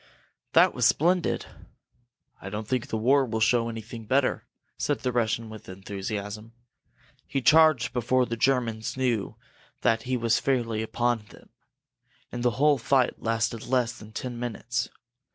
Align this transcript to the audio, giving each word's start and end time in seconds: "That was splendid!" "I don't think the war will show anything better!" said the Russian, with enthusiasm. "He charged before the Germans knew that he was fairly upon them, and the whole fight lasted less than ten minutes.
"That 0.53 0.73
was 0.73 0.87
splendid!" 0.87 1.45
"I 2.41 2.49
don't 2.49 2.67
think 2.67 2.87
the 2.87 2.97
war 2.97 3.23
will 3.23 3.39
show 3.39 3.69
anything 3.69 4.07
better!" 4.07 4.47
said 4.75 5.01
the 5.01 5.11
Russian, 5.11 5.47
with 5.47 5.69
enthusiasm. 5.69 6.53
"He 7.27 7.39
charged 7.39 7.93
before 7.93 8.25
the 8.25 8.35
Germans 8.35 8.97
knew 8.97 9.35
that 9.81 10.01
he 10.09 10.17
was 10.17 10.39
fairly 10.39 10.81
upon 10.81 11.25
them, 11.29 11.49
and 12.31 12.41
the 12.41 12.49
whole 12.57 12.79
fight 12.79 13.21
lasted 13.21 13.67
less 13.67 13.95
than 13.95 14.11
ten 14.11 14.39
minutes. 14.39 14.89